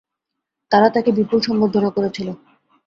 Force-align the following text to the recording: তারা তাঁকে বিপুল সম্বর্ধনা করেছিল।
তারা 0.71 0.87
তাঁকে 0.89 1.11
বিপুল 1.17 1.39
সম্বর্ধনা 1.41 1.89
করেছিল। 1.89 2.27